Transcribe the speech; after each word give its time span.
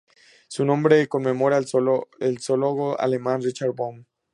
Su 0.47 0.65
nombre 0.65 1.07
conmemora 1.07 1.57
al 1.57 1.67
zoólogo 1.67 2.99
alemán 2.99 3.43
Richard 3.43 3.75
Böhm. 3.75 4.05